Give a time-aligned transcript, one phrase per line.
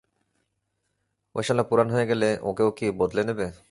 [1.35, 3.47] ওই শালা পুরান হয় গেলে, ওকেও কি বদলে নেবে?